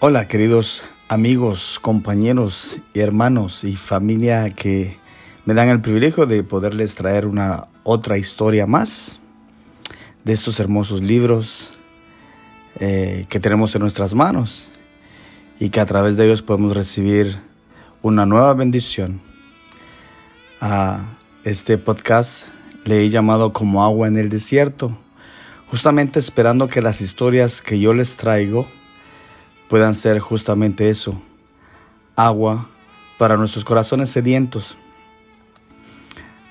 [0.00, 4.96] Hola queridos amigos, compañeros y hermanos y familia que
[5.44, 9.18] me dan el privilegio de poderles traer una otra historia más
[10.22, 11.72] de estos hermosos libros
[12.78, 14.70] eh, que tenemos en nuestras manos
[15.58, 17.40] y que a través de ellos podemos recibir
[18.00, 19.20] una nueva bendición.
[20.60, 21.00] A
[21.42, 22.46] este podcast
[22.84, 24.96] le he llamado como agua en el desierto,
[25.66, 28.68] justamente esperando que las historias que yo les traigo
[29.68, 31.20] puedan ser justamente eso,
[32.16, 32.68] agua
[33.18, 34.78] para nuestros corazones sedientos,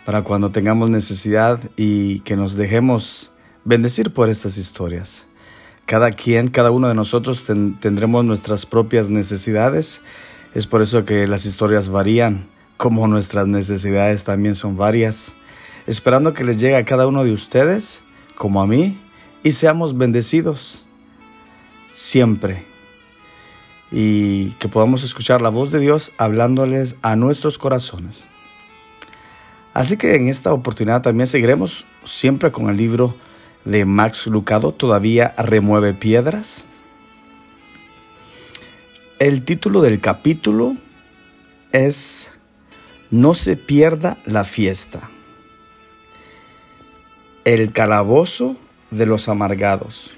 [0.06, 3.32] para cuando tengamos necesidad y que nos dejemos
[3.66, 5.26] bendecir por estas historias.
[5.86, 10.02] Cada quien, cada uno de nosotros tendremos nuestras propias necesidades.
[10.54, 15.34] Es por eso que las historias varían, como nuestras necesidades también son varias.
[15.88, 18.02] Esperando que les llegue a cada uno de ustedes,
[18.36, 18.98] como a mí,
[19.44, 20.86] y seamos bendecidos
[21.94, 22.77] siempre
[23.92, 28.30] y que podamos escuchar la voz de Dios hablándoles a nuestros corazones.
[29.74, 33.16] Así que en esta oportunidad también seguiremos siempre con el libro
[33.64, 36.66] de Max Lucado, Todavía remueve piedras.
[39.20, 40.76] El título del capítulo
[41.72, 42.32] es
[43.12, 45.10] No se pierda la fiesta.
[47.46, 48.56] El calabozo
[48.92, 50.17] de los amargados.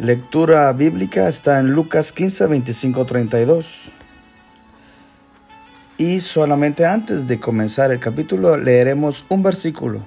[0.00, 3.92] Lectura bíblica está en Lucas 15, 25, 32.
[5.98, 10.02] Y solamente antes de comenzar el capítulo leeremos un versículo.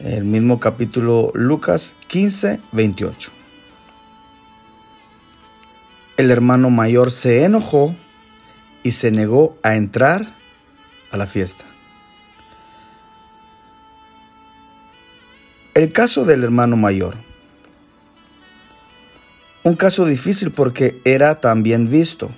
[0.00, 3.30] El mismo capítulo Lucas 15, 28.
[6.16, 7.94] El hermano mayor se enojó
[8.82, 10.26] y se negó a entrar
[11.12, 11.64] a la fiesta.
[15.74, 17.14] El caso del hermano mayor.
[19.66, 22.30] Un caso difícil porque era tan bien visto.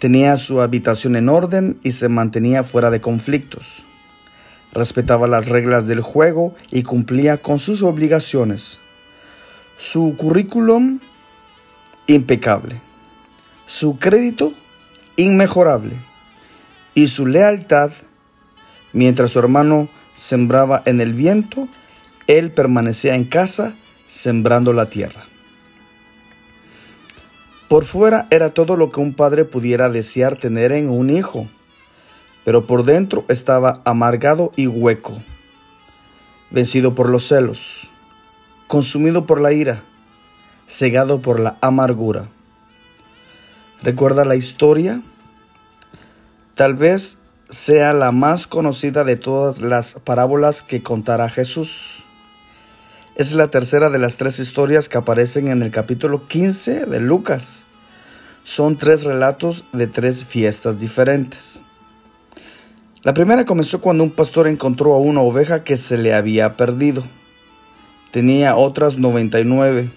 [0.00, 3.84] Tenía su habitación en orden y se mantenía fuera de conflictos.
[4.72, 8.80] Respetaba las reglas del juego y cumplía con sus obligaciones.
[9.76, 10.98] Su currículum
[12.08, 12.74] impecable.
[13.66, 14.52] Su crédito
[15.14, 15.94] inmejorable.
[16.96, 17.92] Y su lealtad,
[18.92, 21.68] mientras su hermano sembraba en el viento,
[22.26, 23.74] él permanecía en casa
[24.08, 25.26] sembrando la tierra.
[27.72, 31.48] Por fuera era todo lo que un padre pudiera desear tener en un hijo,
[32.44, 35.22] pero por dentro estaba amargado y hueco,
[36.50, 37.90] vencido por los celos,
[38.66, 39.82] consumido por la ira,
[40.68, 42.28] cegado por la amargura.
[43.82, 45.00] ¿Recuerda la historia?
[46.54, 52.04] Tal vez sea la más conocida de todas las parábolas que contará Jesús.
[53.22, 57.66] Es la tercera de las tres historias que aparecen en el capítulo 15 de Lucas.
[58.42, 61.62] Son tres relatos de tres fiestas diferentes.
[63.04, 67.04] La primera comenzó cuando un pastor encontró a una oveja que se le había perdido.
[68.10, 69.88] Tenía otras 99.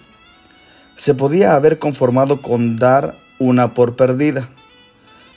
[0.94, 4.50] Se podía haber conformado con dar una por perdida,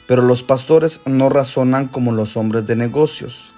[0.08, 3.56] pero los pastores no razonan como los hombres de negocios.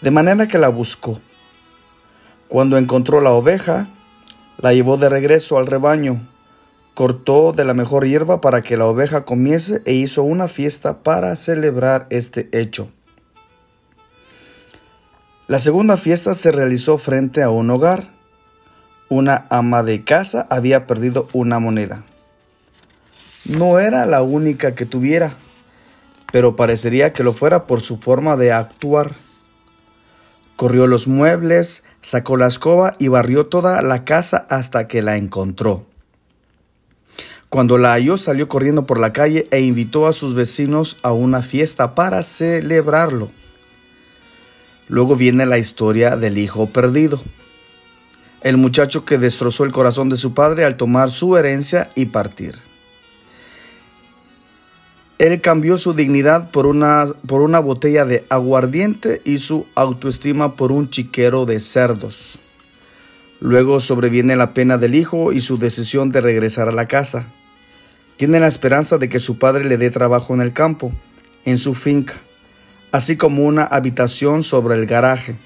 [0.00, 1.20] De manera que la buscó
[2.52, 3.88] cuando encontró la oveja,
[4.58, 6.28] la llevó de regreso al rebaño,
[6.92, 11.34] cortó de la mejor hierba para que la oveja comiese e hizo una fiesta para
[11.34, 12.90] celebrar este hecho.
[15.46, 18.10] La segunda fiesta se realizó frente a un hogar.
[19.08, 22.04] Una ama de casa había perdido una moneda.
[23.46, 25.32] No era la única que tuviera,
[26.30, 29.12] pero parecería que lo fuera por su forma de actuar.
[30.62, 35.86] Corrió los muebles, sacó la escoba y barrió toda la casa hasta que la encontró.
[37.48, 41.42] Cuando la halló salió corriendo por la calle e invitó a sus vecinos a una
[41.42, 43.32] fiesta para celebrarlo.
[44.86, 47.20] Luego viene la historia del hijo perdido.
[48.40, 52.54] El muchacho que destrozó el corazón de su padre al tomar su herencia y partir.
[55.22, 60.72] Él cambió su dignidad por una, por una botella de aguardiente y su autoestima por
[60.72, 62.40] un chiquero de cerdos.
[63.38, 67.28] Luego sobreviene la pena del hijo y su decisión de regresar a la casa.
[68.16, 70.90] Tiene la esperanza de que su padre le dé trabajo en el campo,
[71.44, 72.14] en su finca,
[72.90, 75.36] así como una habitación sobre el garaje.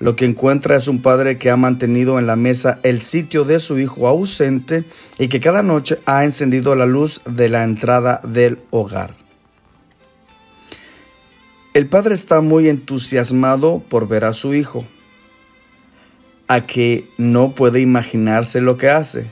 [0.00, 3.60] Lo que encuentra es un padre que ha mantenido en la mesa el sitio de
[3.60, 4.84] su hijo ausente
[5.18, 9.14] y que cada noche ha encendido la luz de la entrada del hogar.
[11.74, 14.84] El padre está muy entusiasmado por ver a su hijo.
[16.48, 19.26] a que no puede imaginarse lo que hace.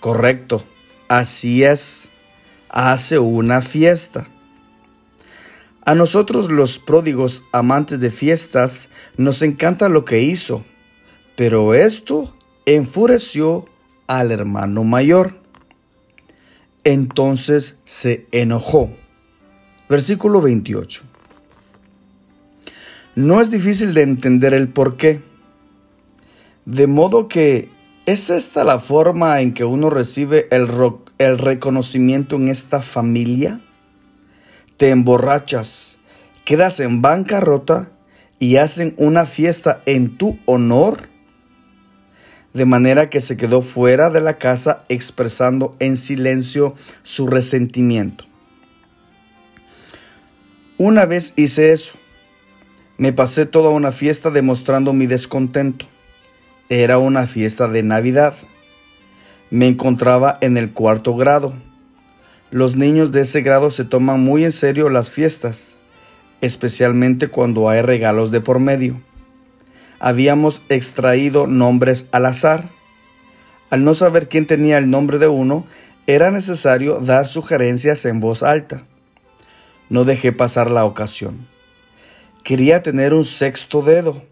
[0.00, 0.64] Correcto,
[1.06, 2.08] así es,
[2.70, 4.26] hace una fiesta.
[5.88, 10.62] A nosotros los pródigos amantes de fiestas nos encanta lo que hizo,
[11.34, 12.36] pero esto
[12.66, 13.64] enfureció
[14.06, 15.40] al hermano mayor.
[16.84, 18.90] Entonces se enojó.
[19.88, 21.04] Versículo 28.
[23.14, 25.22] No es difícil de entender el por qué.
[26.66, 27.70] De modo que
[28.04, 30.68] es esta la forma en que uno recibe el,
[31.16, 33.62] el reconocimiento en esta familia.
[34.78, 35.98] Te emborrachas,
[36.44, 37.90] quedas en bancarrota
[38.38, 41.08] y hacen una fiesta en tu honor.
[42.54, 48.24] De manera que se quedó fuera de la casa expresando en silencio su resentimiento.
[50.76, 51.98] Una vez hice eso.
[52.98, 55.86] Me pasé toda una fiesta demostrando mi descontento.
[56.68, 58.36] Era una fiesta de Navidad.
[59.50, 61.52] Me encontraba en el cuarto grado.
[62.50, 65.78] Los niños de ese grado se toman muy en serio las fiestas,
[66.40, 69.02] especialmente cuando hay regalos de por medio.
[70.00, 72.70] Habíamos extraído nombres al azar.
[73.70, 75.66] Al no saber quién tenía el nombre de uno,
[76.06, 78.86] era necesario dar sugerencias en voz alta.
[79.90, 81.46] No dejé pasar la ocasión.
[82.44, 84.22] Quería tener un sexto dedo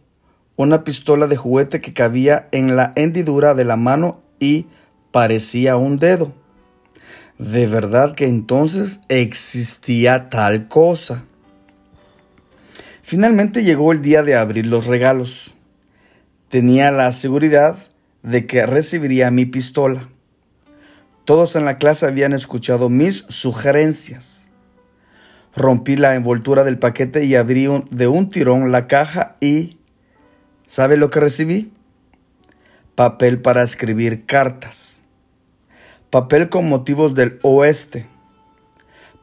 [0.56, 4.66] una pistola de juguete que cabía en la hendidura de la mano y
[5.12, 6.32] parecía un dedo.
[7.38, 11.24] De verdad que entonces existía tal cosa.
[13.02, 15.54] Finalmente llegó el día de abrir los regalos.
[16.48, 17.76] Tenía la seguridad
[18.22, 20.08] de que recibiría mi pistola.
[21.24, 24.50] Todos en la clase habían escuchado mis sugerencias.
[25.54, 29.76] Rompí la envoltura del paquete y abrí de un tirón la caja y
[30.66, 31.72] ¿Sabe lo que recibí?
[32.96, 35.00] Papel para escribir cartas.
[36.10, 38.08] Papel con motivos del oeste.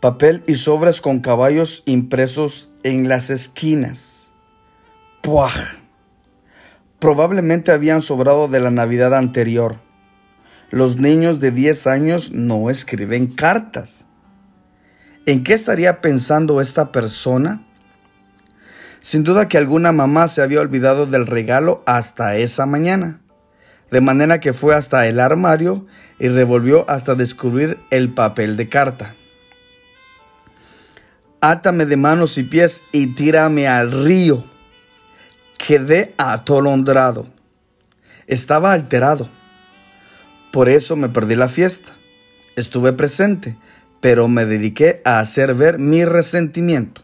[0.02, 4.32] Papel y sobres con caballos impresos en las esquinas.
[5.22, 5.54] ¡Puaj!
[7.00, 9.78] Probablemente habían sobrado de la Navidad anterior.
[10.72, 14.06] Los niños de 10 años no escriben cartas.
[15.26, 17.66] ¿En qué estaría pensando esta persona?
[19.00, 23.22] Sin duda que alguna mamá se había olvidado del regalo hasta esa mañana,
[23.94, 25.86] de manera que fue hasta el armario
[26.18, 29.14] y revolvió hasta descubrir el papel de carta.
[31.42, 34.44] Átame de manos y pies y tírame al río.
[35.60, 37.28] Quedé atolondrado.
[38.26, 39.30] Estaba alterado.
[40.52, 41.94] Por eso me perdí la fiesta.
[42.56, 43.58] Estuve presente,
[44.02, 47.04] pero me dediqué a hacer ver mi resentimiento.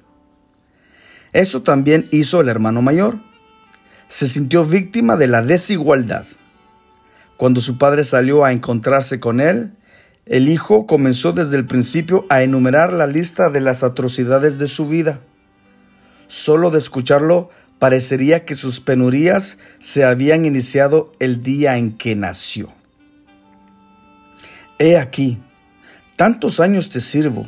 [1.33, 3.19] Eso también hizo el hermano mayor.
[4.07, 6.25] Se sintió víctima de la desigualdad.
[7.39, 9.71] Cuando su padre salió a encontrarse con él,
[10.25, 14.89] el hijo comenzó desde el principio a enumerar la lista de las atrocidades de su
[14.89, 15.21] vida.
[16.27, 17.49] Solo de escucharlo
[17.79, 22.73] parecería que sus penurías se habían iniciado el día en que nació.
[24.77, 25.41] He aquí,
[26.17, 27.47] tantos años te sirvo,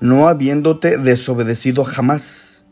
[0.00, 2.64] no habiéndote desobedecido jamás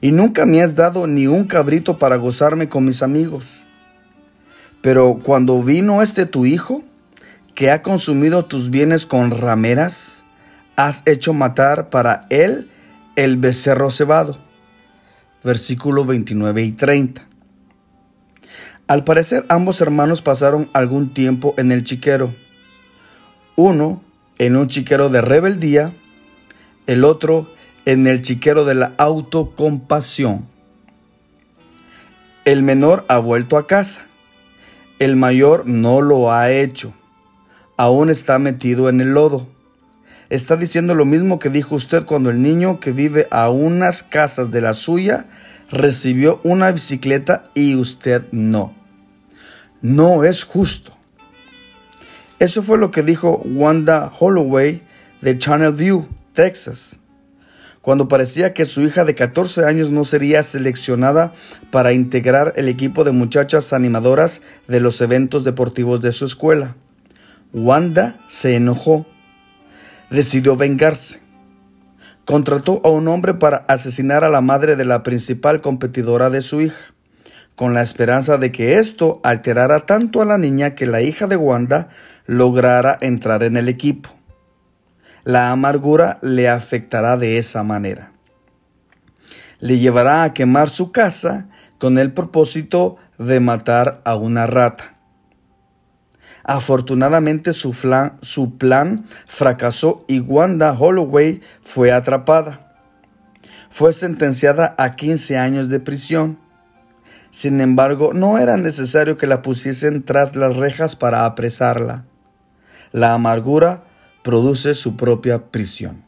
[0.00, 3.63] y nunca me has dado ni un cabrito para gozarme con mis amigos.
[4.84, 6.84] Pero cuando vino este tu hijo,
[7.54, 10.26] que ha consumido tus bienes con rameras,
[10.76, 12.70] has hecho matar para él
[13.16, 14.38] el becerro cebado.
[15.42, 17.26] Versículo 29 y 30.
[18.86, 22.34] Al parecer ambos hermanos pasaron algún tiempo en el chiquero.
[23.56, 24.04] Uno
[24.36, 25.94] en un chiquero de rebeldía,
[26.86, 27.54] el otro
[27.86, 30.46] en el chiquero de la autocompasión.
[32.44, 34.08] El menor ha vuelto a casa.
[34.98, 36.94] El mayor no lo ha hecho.
[37.76, 39.48] Aún está metido en el lodo.
[40.30, 44.50] Está diciendo lo mismo que dijo usted cuando el niño que vive a unas casas
[44.50, 45.26] de la suya
[45.70, 48.74] recibió una bicicleta y usted no.
[49.82, 50.96] No es justo.
[52.38, 54.82] Eso fue lo que dijo Wanda Holloway
[55.20, 57.00] de Channel View, Texas
[57.84, 61.34] cuando parecía que su hija de 14 años no sería seleccionada
[61.70, 66.76] para integrar el equipo de muchachas animadoras de los eventos deportivos de su escuela.
[67.52, 69.04] Wanda se enojó.
[70.10, 71.20] Decidió vengarse.
[72.24, 76.62] Contrató a un hombre para asesinar a la madre de la principal competidora de su
[76.62, 76.94] hija,
[77.54, 81.36] con la esperanza de que esto alterara tanto a la niña que la hija de
[81.36, 81.90] Wanda
[82.24, 84.08] lograra entrar en el equipo
[85.24, 88.12] la amargura le afectará de esa manera.
[89.58, 94.94] Le llevará a quemar su casa con el propósito de matar a una rata.
[96.44, 97.72] Afortunadamente su,
[98.58, 102.76] plan fracasó y Wanda Holloway fue atrapada.
[103.70, 106.38] Fue sentenciada a 15 años de prisión.
[107.30, 112.04] Sin embargo, no era necesario que la pusiesen tras las rejas para apresarla.
[112.92, 113.84] La amargura
[114.24, 116.02] produce su propia prisión.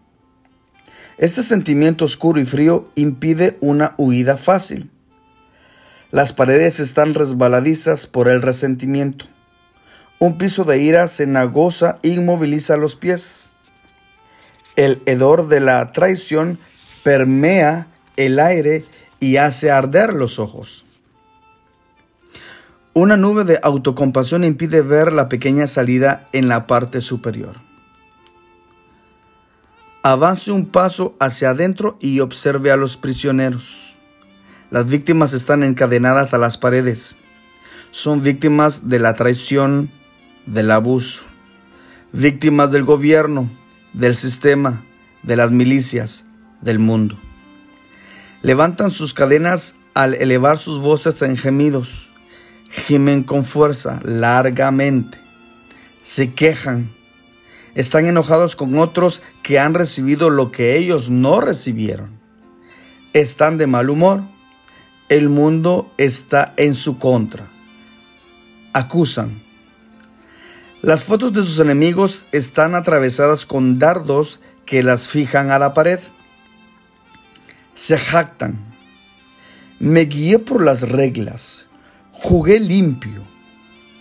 [1.19, 4.91] Este sentimiento oscuro y frío impide una huida fácil.
[6.11, 9.27] Las paredes están resbaladizas por el resentimiento.
[10.19, 13.51] Un piso de ira cenagosa inmoviliza los pies.
[14.77, 16.59] El hedor de la traición
[17.03, 18.85] permea el aire
[19.21, 20.87] y hace arder los ojos.
[22.95, 27.66] Una nube de autocompasión impide ver la pequeña salida en la parte superior.
[30.09, 33.97] Avance un paso hacia adentro y observe a los prisioneros.
[34.71, 37.17] Las víctimas están encadenadas a las paredes.
[37.91, 39.91] Son víctimas de la traición,
[40.47, 41.25] del abuso,
[42.13, 43.51] víctimas del gobierno,
[43.95, 44.85] del sistema,
[45.25, 46.25] de las milicias,
[46.61, 47.19] del mundo.
[48.43, 52.13] Levantan sus cadenas al elevar sus voces en gemidos.
[52.71, 55.19] Gimen con fuerza, largamente.
[56.03, 56.93] Se quejan,
[57.77, 62.19] están enojados con otros que han recibido lo que ellos no recibieron.
[63.13, 64.23] Están de mal humor.
[65.11, 67.47] El mundo está en su contra.
[68.73, 69.43] Acusan.
[70.81, 76.01] Las fotos de sus enemigos están atravesadas con dardos que las fijan a la pared.
[77.75, 78.75] Se jactan.
[79.79, 81.67] Me guié por las reglas.
[82.11, 83.23] Jugué limpio.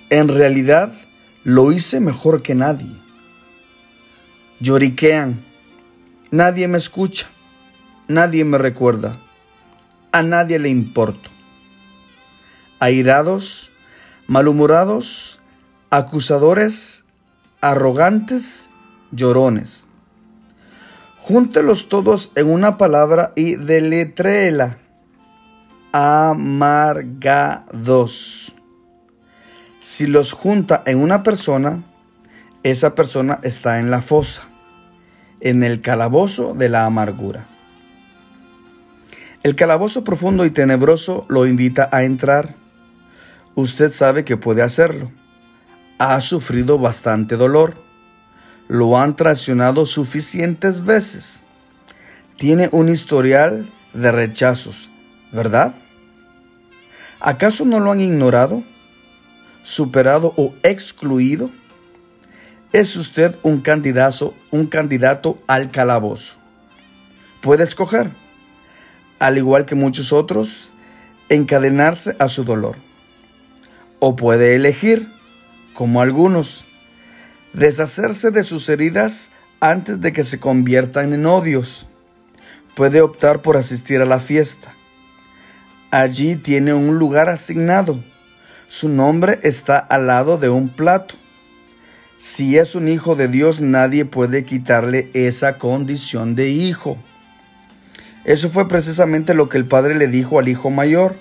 [0.09, 0.93] En realidad,
[1.43, 3.04] lo hice mejor que nadie.
[4.61, 5.43] Lloriquean.
[6.31, 7.27] Nadie me escucha.
[8.07, 9.17] Nadie me recuerda.
[10.11, 11.29] A nadie le importo.
[12.79, 13.73] Airados,
[14.27, 15.41] malhumorados,
[15.89, 17.03] acusadores,
[17.59, 18.69] arrogantes,
[19.11, 19.85] llorones.
[21.17, 24.77] Júntelos todos en una palabra y deletréela.
[25.91, 27.35] Amargados.
[29.81, 31.83] Si los junta en una persona,
[32.65, 34.49] esa persona está en la fosa,
[35.39, 37.47] en el calabozo de la amargura.
[39.43, 42.55] El calabozo profundo y tenebroso lo invita a entrar.
[43.53, 45.11] Usted sabe que puede hacerlo.
[45.99, 47.75] Ha sufrido bastante dolor.
[48.67, 51.43] Lo han traicionado suficientes veces.
[52.39, 54.89] Tiene un historial de rechazos,
[55.31, 55.75] ¿verdad?
[57.19, 58.63] ¿Acaso no lo han ignorado,
[59.61, 61.51] superado o excluido?
[62.73, 66.35] Es usted un candidato, un candidato al calabozo.
[67.41, 68.11] Puede escoger,
[69.19, 70.73] al igual que muchos otros,
[71.29, 72.75] encadenarse a su dolor.
[73.99, 75.09] O puede elegir,
[75.73, 76.65] como algunos,
[77.53, 81.87] deshacerse de sus heridas antes de que se conviertan en odios.
[82.75, 84.75] Puede optar por asistir a la fiesta.
[85.91, 88.03] Allí tiene un lugar asignado.
[88.67, 91.15] Su nombre está al lado de un plato
[92.25, 96.97] si es un hijo de Dios, nadie puede quitarle esa condición de hijo.
[98.23, 101.19] Eso fue precisamente lo que el padre le dijo al hijo mayor.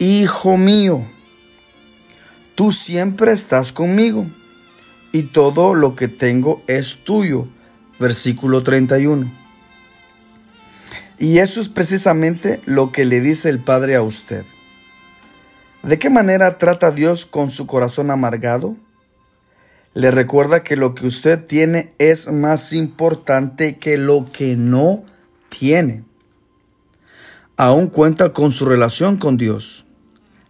[0.00, 1.06] Hijo mío,
[2.56, 4.26] tú siempre estás conmigo
[5.12, 7.46] y todo lo que tengo es tuyo.
[8.00, 9.32] Versículo 31.
[11.20, 14.44] Y eso es precisamente lo que le dice el Padre a usted.
[15.84, 18.76] ¿De qué manera trata Dios con su corazón amargado?
[19.98, 25.02] Le recuerda que lo que usted tiene es más importante que lo que no
[25.48, 26.04] tiene.
[27.56, 29.86] Aún cuenta con su relación con Dios.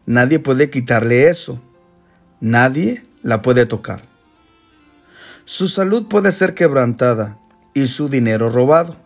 [0.05, 1.63] Nadie puede quitarle eso.
[2.41, 4.05] Nadie la puede tocar.
[5.47, 7.39] Su salud puede ser quebrantada
[7.73, 8.99] y su dinero robado,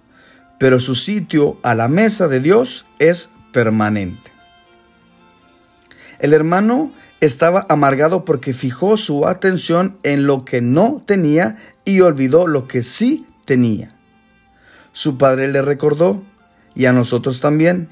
[0.58, 4.32] pero su sitio a la mesa de Dios es permanente.
[6.18, 6.92] El hermano
[7.23, 12.83] estaba amargado porque fijó su atención en lo que no tenía y olvidó lo que
[12.83, 13.95] sí tenía.
[14.91, 16.25] Su padre le recordó,
[16.75, 17.88] y a nosotros también,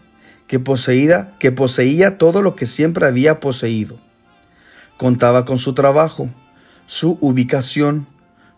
[0.48, 4.00] que poseía, que poseía todo lo que siempre había poseído.
[4.96, 6.28] Contaba con su trabajo,
[6.86, 8.08] su ubicación,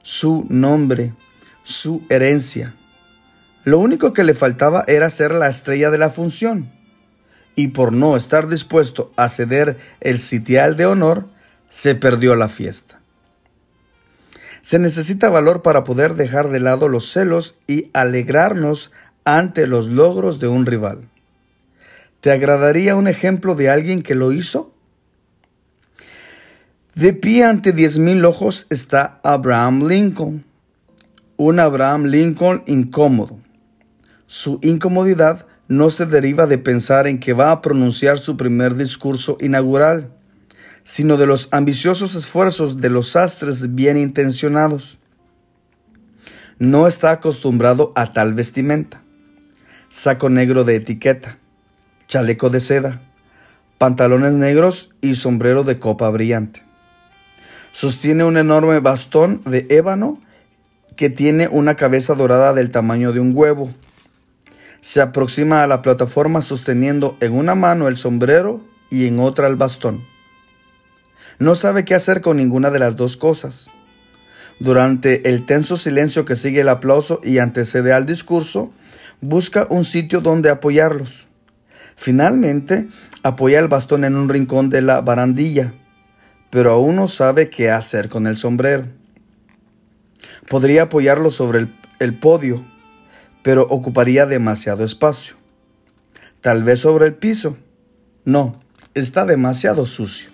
[0.00, 1.14] su nombre,
[1.62, 2.74] su herencia.
[3.64, 6.72] Lo único que le faltaba era ser la estrella de la función
[7.54, 11.28] y por no estar dispuesto a ceder el sitial de honor,
[11.68, 13.00] se perdió la fiesta.
[14.60, 18.92] Se necesita valor para poder dejar de lado los celos y alegrarnos
[19.24, 21.08] ante los logros de un rival.
[22.20, 24.72] ¿Te agradaría un ejemplo de alguien que lo hizo?
[26.94, 30.44] De pie ante diez mil ojos está Abraham Lincoln,
[31.36, 33.38] un Abraham Lincoln incómodo.
[34.26, 39.38] Su incomodidad no se deriva de pensar en que va a pronunciar su primer discurso
[39.40, 40.12] inaugural,
[40.82, 44.98] sino de los ambiciosos esfuerzos de los sastres bien intencionados.
[46.58, 49.02] No está acostumbrado a tal vestimenta.
[49.88, 51.38] Saco negro de etiqueta,
[52.06, 53.00] chaleco de seda,
[53.78, 56.62] pantalones negros y sombrero de copa brillante.
[57.70, 60.20] Sostiene un enorme bastón de ébano
[60.96, 63.70] que tiene una cabeza dorada del tamaño de un huevo.
[64.82, 68.60] Se aproxima a la plataforma sosteniendo en una mano el sombrero
[68.90, 70.04] y en otra el bastón.
[71.38, 73.70] No sabe qué hacer con ninguna de las dos cosas.
[74.58, 78.72] Durante el tenso silencio que sigue el aplauso y antecede al discurso,
[79.20, 81.28] busca un sitio donde apoyarlos.
[81.94, 82.88] Finalmente,
[83.22, 85.74] apoya el bastón en un rincón de la barandilla,
[86.50, 88.86] pero aún no sabe qué hacer con el sombrero.
[90.48, 92.64] Podría apoyarlo sobre el, el podio,
[93.42, 95.36] pero ocuparía demasiado espacio.
[96.40, 97.56] Tal vez sobre el piso.
[98.24, 98.60] No,
[98.94, 100.30] está demasiado sucio.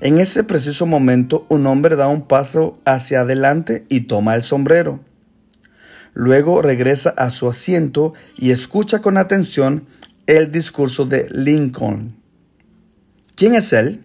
[0.00, 5.00] En ese preciso momento, un hombre da un paso hacia adelante y toma el sombrero.
[6.14, 9.86] Luego regresa a su asiento y escucha con atención
[10.26, 12.16] el discurso de Lincoln.
[13.34, 14.04] ¿Quién es él?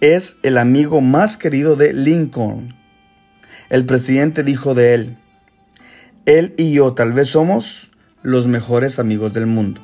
[0.00, 2.74] Es el amigo más querido de Lincoln.
[3.68, 5.18] El presidente dijo de él,
[6.26, 7.90] él y yo tal vez somos
[8.22, 9.80] los mejores amigos del mundo.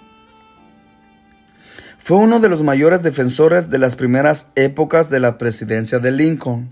[1.98, 6.70] Fue uno de los mayores defensores de las primeras épocas de la presidencia de Lincoln.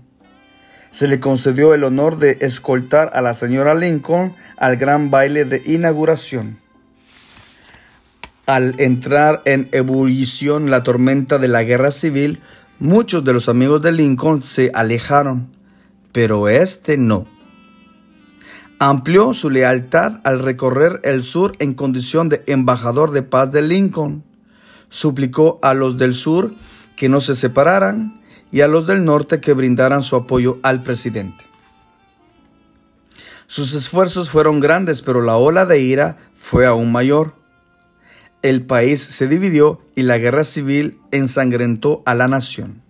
[0.91, 5.61] Se le concedió el honor de escoltar a la señora Lincoln al gran baile de
[5.65, 6.59] inauguración.
[8.45, 12.41] Al entrar en ebullición la tormenta de la guerra civil,
[12.79, 15.51] muchos de los amigos de Lincoln se alejaron,
[16.13, 17.34] pero este no.
[18.79, 24.23] Amplió su lealtad al recorrer el sur en condición de embajador de paz de Lincoln.
[24.89, 26.53] Suplicó a los del sur
[26.95, 31.45] que no se separaran y a los del norte que brindaran su apoyo al presidente.
[33.47, 37.45] Sus esfuerzos fueron grandes, pero la ola de ira fue aún mayor
[38.45, 42.83] el país se dividió y la guerra civil ensangrentó a la nación.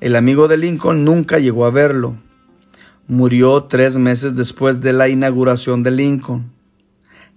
[0.00, 2.16] El amigo de Lincoln nunca llegó a verlo.
[3.10, 6.52] Murió tres meses después de la inauguración de Lincoln.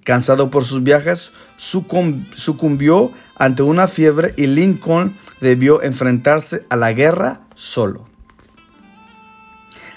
[0.04, 7.42] Cansado por sus viajes, sucumbió ante una fiebre y Lincoln debió enfrentarse a la guerra
[7.56, 8.06] solo.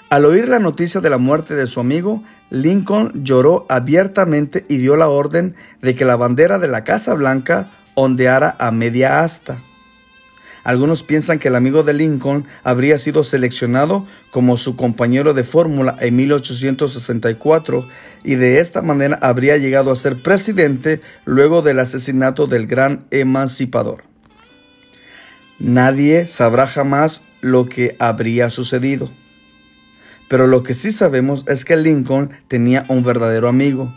[0.09, 4.95] Al oír la noticia de la muerte de su amigo, Lincoln lloró abiertamente y dio
[4.95, 9.61] la orden de que la bandera de la Casa Blanca ondeara a media asta.
[10.67, 15.95] Algunos piensan que el amigo de Lincoln habría sido seleccionado como su compañero de fórmula
[16.01, 17.87] en 1864
[18.25, 24.03] y de esta manera habría llegado a ser presidente luego del asesinato del gran emancipador.
[25.57, 29.09] Nadie sabrá jamás lo que habría sucedido.
[30.27, 33.95] Pero lo que sí sabemos es que Lincoln tenía un verdadero amigo.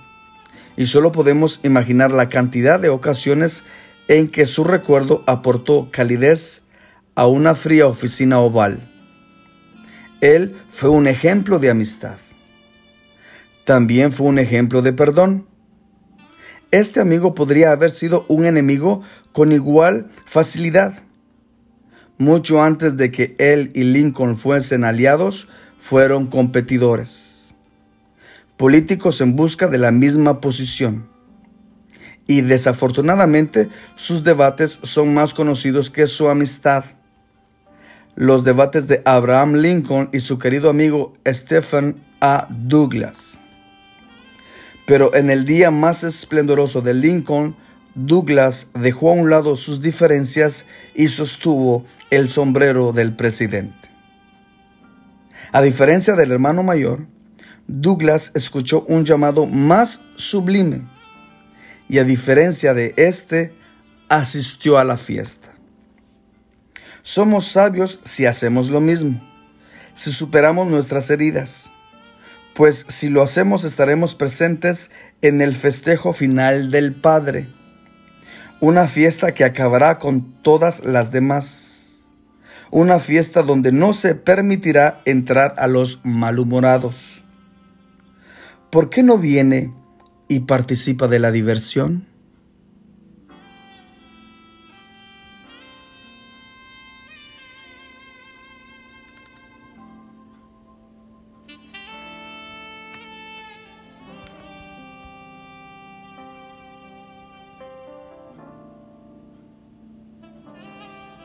[0.76, 3.64] Y solo podemos imaginar la cantidad de ocasiones
[4.11, 6.62] en que su recuerdo aportó calidez
[7.14, 8.90] a una fría oficina oval.
[10.20, 12.16] Él fue un ejemplo de amistad.
[13.64, 15.46] También fue un ejemplo de perdón.
[16.73, 21.05] Este amigo podría haber sido un enemigo con igual facilidad.
[22.18, 25.46] Mucho antes de que él y Lincoln fuesen aliados,
[25.79, 27.55] fueron competidores,
[28.57, 31.10] políticos en busca de la misma posición.
[32.31, 36.85] Y desafortunadamente sus debates son más conocidos que su amistad.
[38.14, 42.47] Los debates de Abraham Lincoln y su querido amigo Stephen A.
[42.49, 43.40] Douglas.
[44.87, 47.57] Pero en el día más esplendoroso de Lincoln,
[47.97, 53.90] Douglas dejó a un lado sus diferencias y sostuvo el sombrero del presidente.
[55.51, 57.09] A diferencia del hermano mayor,
[57.66, 60.83] Douglas escuchó un llamado más sublime
[61.90, 63.53] y a diferencia de éste,
[64.09, 65.53] asistió a la fiesta.
[67.03, 69.20] Somos sabios si hacemos lo mismo,
[69.94, 71.70] si superamos nuestras heridas,
[72.55, 77.48] pues si lo hacemos estaremos presentes en el festejo final del Padre,
[78.61, 81.81] una fiesta que acabará con todas las demás
[82.70, 87.24] una fiesta donde no se permitirá entrar a los malhumorados.
[88.70, 89.74] ¿Por qué no viene
[90.31, 92.07] y participa de la diversión?